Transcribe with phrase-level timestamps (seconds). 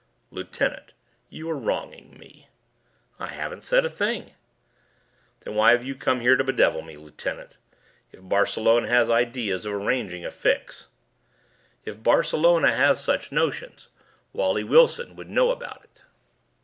[0.31, 0.93] "Lieutenant,
[1.29, 2.47] you are wronging me."
[3.19, 4.33] "I haven't said a thing."
[5.41, 7.59] "Then why have you come here to bedevil me, lieutenant?
[8.11, 10.87] If Barcelona has ideas of arranging a fix"
[11.85, 13.89] "If Barcelona has such notions,
[14.33, 16.01] Wally Wilson would know about it."